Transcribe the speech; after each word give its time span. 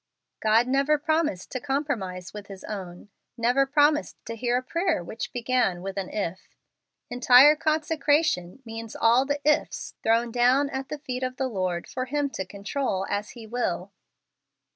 God 0.39 0.65
never 0.67 0.97
promised 0.97 1.51
to 1.51 1.59
compromise 1.59 2.33
with 2.33 2.47
his 2.47 2.63
own, 2.63 3.09
never 3.37 3.67
promised 3.67 4.17
to 4.25 4.35
hear 4.35 4.57
a 4.57 4.63
prayer 4.63 5.03
which 5.03 5.31
began 5.31 5.83
with 5.83 5.95
an" 5.95 6.09
If." 6.25 6.55
Entire 7.11 7.55
consecration 7.55 8.63
means 8.65 8.95
all 8.95 9.25
the" 9.27 9.39
ifs" 9.61 9.93
thrown 10.01 10.31
down 10.31 10.71
at 10.71 10.89
the 10.89 10.97
feet 10.97 11.21
of 11.21 11.37
the 11.37 11.47
Lord 11.47 11.85
for 11.87 12.05
Him 12.05 12.31
to 12.31 12.45
control 12.45 13.05
as 13.11 13.29
He 13.37 13.45
will. 13.45 13.91